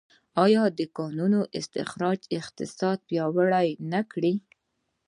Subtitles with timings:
[0.43, 4.23] آیا د کانونو استخراج اقتصاد پیاوړی نه کړ؟